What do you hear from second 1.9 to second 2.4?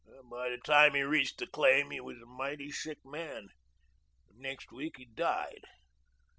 he was a